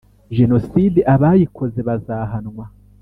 Jenoside 0.37 0.99
abayikoze 1.13 1.79
bazahanwa 1.87 2.65